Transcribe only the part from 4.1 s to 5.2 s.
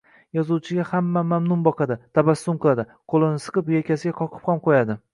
qoqib ham qoʻyadi